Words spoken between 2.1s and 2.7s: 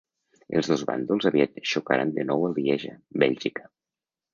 de nou a